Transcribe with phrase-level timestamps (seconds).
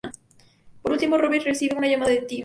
[0.81, 2.39] Por último, "Poppy" recibe una llamada de "Tim".